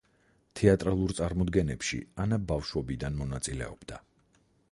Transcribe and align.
თეატრალურ 0.59 1.13
წარმოდგენებში 1.19 1.99
ანა 2.25 2.41
ბავშვობიდან 2.53 3.21
მონაწილეობდა. 3.23 4.01